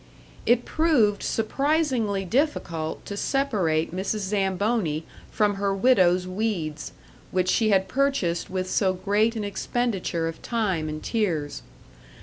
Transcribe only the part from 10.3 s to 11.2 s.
time and